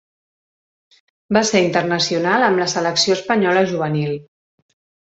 [1.37, 4.21] Va ser internacional amb la selecció espanyola juvenil.